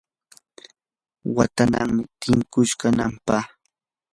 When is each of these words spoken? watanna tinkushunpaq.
watanna 1.35 1.81
tinkushunpaq. 2.21 3.45